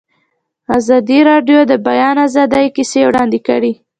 [0.77, 3.73] ازادي راډیو د د بیان آزادي کیسې وړاندې کړي.